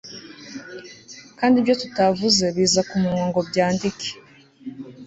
[1.39, 4.09] Kandi ibyo tutavuze biza kumunwa ngo byandike